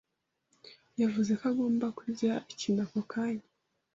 [1.01, 3.47] yavuze ko agomba kurya ikintu ako kanya.